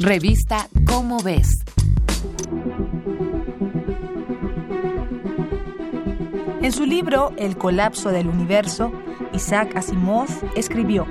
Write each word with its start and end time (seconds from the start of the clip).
Revista 0.00 0.66
Cómo 0.86 1.22
ves. 1.22 1.64
En 6.62 6.72
su 6.72 6.84
libro 6.84 7.32
El 7.36 7.56
colapso 7.56 8.10
del 8.10 8.26
universo, 8.26 8.90
Isaac 9.32 9.76
Asimov 9.76 10.26
escribió, 10.56 11.06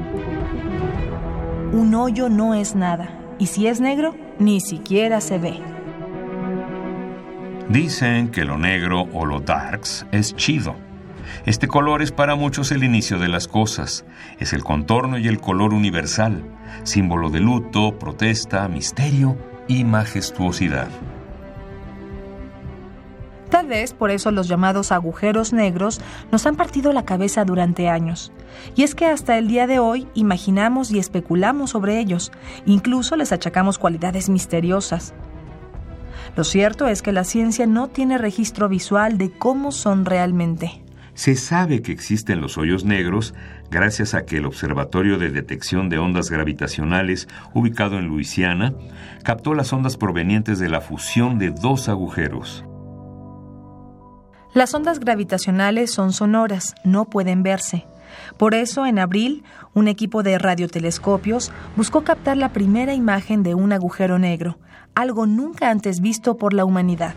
Un 1.71 1.95
hoyo 1.95 2.27
no 2.27 2.55
es 2.55 2.75
nada, 2.75 3.17
y 3.39 3.47
si 3.47 3.67
es 3.67 3.79
negro, 3.79 4.15
ni 4.37 4.59
siquiera 4.59 5.21
se 5.21 5.37
ve. 5.37 5.61
Dicen 7.69 8.31
que 8.31 8.43
lo 8.43 8.57
negro 8.57 9.07
o 9.13 9.25
lo 9.25 9.39
darks 9.39 10.05
es 10.11 10.35
chido. 10.35 10.75
Este 11.45 11.67
color 11.67 12.01
es 12.01 12.11
para 12.11 12.35
muchos 12.35 12.71
el 12.71 12.83
inicio 12.83 13.19
de 13.19 13.27
las 13.27 13.47
cosas. 13.47 14.05
Es 14.39 14.53
el 14.53 14.63
contorno 14.63 15.17
y 15.17 15.27
el 15.27 15.39
color 15.39 15.73
universal, 15.73 16.43
símbolo 16.83 17.29
de 17.29 17.39
luto, 17.39 17.97
protesta, 17.99 18.67
misterio 18.67 19.37
y 19.67 19.83
majestuosidad. 19.83 20.89
Tal 23.49 23.67
vez 23.67 23.93
por 23.93 24.09
eso 24.09 24.31
los 24.31 24.47
llamados 24.47 24.91
agujeros 24.91 25.53
negros 25.53 26.01
nos 26.31 26.47
han 26.47 26.55
partido 26.55 26.91
la 26.91 27.05
cabeza 27.05 27.45
durante 27.45 27.87
años. 27.87 28.31
Y 28.75 28.81
es 28.81 28.95
que 28.95 29.05
hasta 29.05 29.37
el 29.37 29.47
día 29.47 29.67
de 29.67 29.77
hoy 29.77 30.07
imaginamos 30.15 30.89
y 30.89 30.97
especulamos 30.97 31.69
sobre 31.69 31.99
ellos, 31.99 32.31
incluso 32.65 33.15
les 33.15 33.31
achacamos 33.31 33.77
cualidades 33.77 34.27
misteriosas. 34.27 35.13
Lo 36.35 36.43
cierto 36.43 36.87
es 36.87 37.03
que 37.03 37.11
la 37.11 37.23
ciencia 37.23 37.67
no 37.67 37.89
tiene 37.89 38.17
registro 38.17 38.69
visual 38.69 39.19
de 39.19 39.31
cómo 39.31 39.71
son 39.71 40.05
realmente. 40.05 40.82
Se 41.15 41.35
sabe 41.35 41.81
que 41.81 41.91
existen 41.91 42.41
los 42.41 42.57
hoyos 42.57 42.85
negros 42.85 43.35
gracias 43.69 44.15
a 44.15 44.25
que 44.25 44.37
el 44.37 44.45
Observatorio 44.45 45.19
de 45.19 45.29
Detección 45.29 45.89
de 45.89 45.99
Ondas 45.99 46.31
Gravitacionales, 46.31 47.27
ubicado 47.53 47.99
en 47.99 48.07
Luisiana, 48.07 48.73
captó 49.23 49.53
las 49.53 49.71
ondas 49.73 49.95
provenientes 49.95 50.57
de 50.57 50.69
la 50.69 50.81
fusión 50.81 51.37
de 51.37 51.51
dos 51.51 51.87
agujeros. 51.87 52.65
Las 54.53 54.73
ondas 54.73 54.99
gravitacionales 54.99 55.91
son 55.91 56.13
sonoras, 56.13 56.75
no 56.83 57.05
pueden 57.05 57.41
verse. 57.41 57.87
Por 58.37 58.53
eso, 58.53 58.85
en 58.85 58.99
abril, 58.99 59.43
un 59.73 59.87
equipo 59.87 60.21
de 60.23 60.37
radiotelescopios 60.37 61.51
buscó 61.75 62.03
captar 62.03 62.37
la 62.37 62.49
primera 62.49 62.93
imagen 62.93 63.41
de 63.43 63.55
un 63.55 63.71
agujero 63.71 64.19
negro, 64.19 64.59
algo 64.93 65.25
nunca 65.25 65.71
antes 65.71 66.01
visto 66.01 66.37
por 66.37 66.53
la 66.53 66.65
humanidad. 66.65 67.15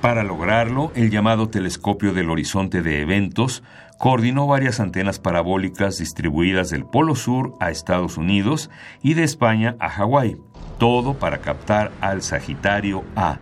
Para 0.00 0.22
lograrlo, 0.22 0.92
el 0.94 1.10
llamado 1.10 1.48
Telescopio 1.48 2.12
del 2.12 2.30
Horizonte 2.30 2.82
de 2.82 3.00
Eventos 3.00 3.62
coordinó 3.98 4.46
varias 4.46 4.78
antenas 4.78 5.18
parabólicas 5.18 5.98
distribuidas 5.98 6.70
del 6.70 6.84
Polo 6.84 7.14
Sur 7.14 7.54
a 7.60 7.70
Estados 7.70 8.18
Unidos 8.18 8.70
y 9.02 9.14
de 9.14 9.24
España 9.24 9.74
a 9.80 9.88
Hawái, 9.88 10.36
todo 10.78 11.14
para 11.14 11.38
captar 11.38 11.92
al 12.00 12.22
Sagitario 12.22 13.04
A, 13.16 13.38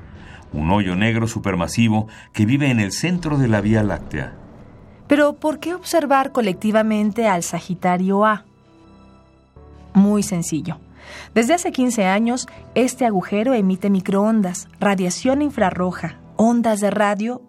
un 0.53 0.71
hoyo 0.71 0.95
negro 0.95 1.27
supermasivo 1.27 2.07
que 2.33 2.47
vive 2.47 2.71
en 2.71 2.79
el 2.79 2.93
centro 2.93 3.37
de 3.37 3.49
la 3.49 3.61
Vía 3.61 3.83
Láctea. 3.83 4.33
Pero, 5.09 5.35
¿por 5.35 5.59
qué 5.59 5.75
observar 5.75 6.31
colectivamente 6.33 7.27
al 7.27 7.43
Sagitario 7.43 8.25
A? 8.25 8.45
Muy 9.93 10.23
sencillo. 10.23 10.79
Desde 11.35 11.55
hace 11.55 11.73
15 11.73 12.07
años, 12.07 12.47
este 12.75 13.05
agujero 13.05 13.53
emite 13.53 13.91
microondas, 13.91 14.69
radiación 14.81 15.43
infrarroja, 15.43 16.17
ondas 16.37 16.81
de 16.81 16.91
radio, 16.91 17.43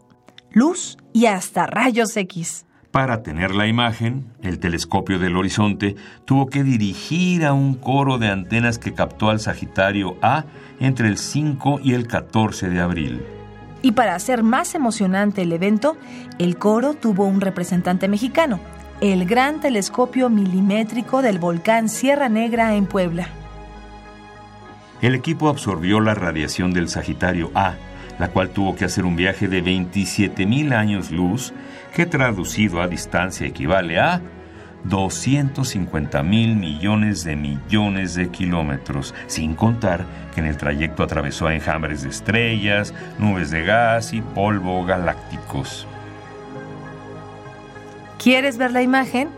luz 0.51 0.97
y 1.13 1.25
hasta 1.25 1.67
rayos 1.67 2.15
X. 2.15 2.65
Para 2.91 3.23
tener 3.23 3.53
la 3.53 3.67
imagen, 3.67 4.31
el 4.41 4.59
telescopio 4.59 5.19
del 5.19 5.35
horizonte 5.35 5.95
tuvo 6.23 6.47
que 6.47 6.63
dirigir 6.63 7.45
a 7.45 7.51
un 7.51 7.73
coro 7.73 8.17
de 8.17 8.29
antenas 8.29 8.79
que 8.79 8.93
captó 8.93 9.29
al 9.29 9.41
Sagitario 9.41 10.15
A 10.21 10.45
entre 10.79 11.09
el 11.09 11.17
5 11.17 11.81
y 11.83 11.93
el 11.93 12.07
14 12.07 12.69
de 12.69 12.79
abril. 12.79 13.21
Y 13.81 13.91
para 13.91 14.15
hacer 14.15 14.43
más 14.43 14.75
emocionante 14.75 15.41
el 15.41 15.51
evento, 15.51 15.97
el 16.39 16.57
coro 16.57 16.93
tuvo 16.93 17.25
un 17.25 17.41
representante 17.41 18.07
mexicano, 18.07 18.61
el 19.01 19.25
gran 19.25 19.59
telescopio 19.59 20.29
milimétrico 20.29 21.21
del 21.21 21.37
volcán 21.37 21.89
Sierra 21.89 22.29
Negra 22.29 22.75
en 22.75 22.85
Puebla. 22.85 23.27
El 25.01 25.15
equipo 25.15 25.49
absorbió 25.49 25.99
la 25.99 26.15
radiación 26.15 26.73
del 26.73 26.87
Sagitario 26.87 27.51
A, 27.53 27.75
la 28.19 28.29
cual 28.29 28.49
tuvo 28.49 28.75
que 28.75 28.85
hacer 28.85 29.05
un 29.05 29.15
viaje 29.15 29.47
de 29.47 29.63
27.000 29.63 30.73
años 30.73 31.11
luz 31.11 31.53
que 31.93 32.05
traducido 32.05 32.81
a 32.81 32.87
distancia 32.87 33.47
equivale 33.47 33.99
a 33.99 34.21
250 34.85 36.21
mil 36.23 36.55
millones 36.55 37.23
de 37.23 37.35
millones 37.35 38.13
de 38.15 38.29
kilómetros, 38.29 39.15
sin 39.27 39.55
contar 39.55 40.05
que 40.33 40.41
en 40.41 40.47
el 40.47 40.57
trayecto 40.57 41.03
atravesó 41.03 41.49
enjambres 41.49 42.03
de 42.03 42.09
estrellas, 42.09 42.93
nubes 43.17 43.49
de 43.49 43.63
gas 43.63 44.13
y 44.13 44.21
polvo 44.21 44.85
galácticos. 44.85 45.87
¿Quieres 48.21 48.57
ver 48.57 48.71
la 48.71 48.81
imagen? 48.81 49.29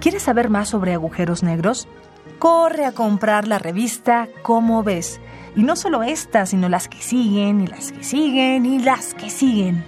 ¿Quieres 0.00 0.22
saber 0.22 0.48
más 0.48 0.68
sobre 0.68 0.94
agujeros 0.94 1.42
negros? 1.42 1.88
Corre 2.38 2.84
a 2.84 2.92
comprar 2.92 3.48
la 3.48 3.58
revista 3.58 4.28
Cómo 4.42 4.82
ves. 4.82 5.20
Y 5.58 5.64
no 5.64 5.74
solo 5.74 6.04
esta, 6.04 6.46
sino 6.46 6.68
las 6.68 6.86
que 6.86 7.02
siguen, 7.02 7.62
y 7.62 7.66
las 7.66 7.90
que 7.90 8.04
siguen, 8.04 8.64
y 8.64 8.78
las 8.78 9.12
que 9.14 9.28
siguen. 9.28 9.82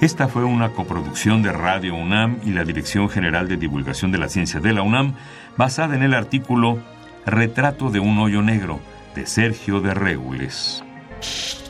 Esta 0.00 0.26
fue 0.26 0.42
una 0.42 0.70
coproducción 0.70 1.40
de 1.44 1.52
Radio 1.52 1.94
UNAM 1.94 2.40
y 2.44 2.50
la 2.50 2.64
Dirección 2.64 3.08
General 3.08 3.46
de 3.46 3.56
Divulgación 3.56 4.10
de 4.10 4.18
la 4.18 4.28
Ciencia 4.28 4.58
de 4.58 4.72
la 4.72 4.82
UNAM, 4.82 5.14
basada 5.56 5.94
en 5.94 6.02
el 6.02 6.14
artículo 6.14 6.80
Retrato 7.26 7.90
de 7.90 8.00
un 8.00 8.18
hoyo 8.18 8.42
negro 8.42 8.80
de 9.14 9.24
Sergio 9.24 9.80
de 9.80 9.94
Regules. 9.94 10.82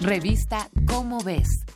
Revista 0.00 0.70
Cómo 0.86 1.22
ves. 1.22 1.66